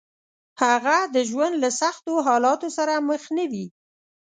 هغه 0.63 0.97
د 1.15 1.15
ژوند 1.29 1.53
له 1.63 1.69
سختو 1.81 2.13
حالاتو 2.27 2.67
سره 2.77 2.93
مخ 3.07 3.23
نه 3.37 3.45
وي. 3.51 3.65